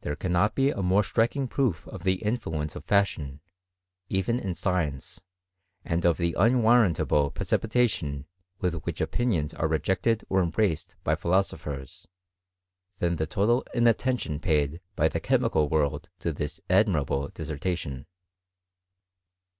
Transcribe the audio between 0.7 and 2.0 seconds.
a more striking proof